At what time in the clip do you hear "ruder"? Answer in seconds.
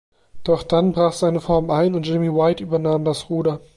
3.29-3.59